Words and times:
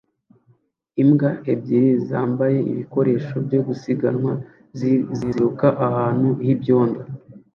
Imbwa 1.01 1.29
ebyiri 1.51 1.89
zambaye 2.07 2.59
ibikoresho 2.71 3.35
byo 3.45 3.59
gusiganwa 3.67 4.33
ziruka 5.21 5.67
ahantu 5.87 6.27
h'ibyondo 6.45 7.01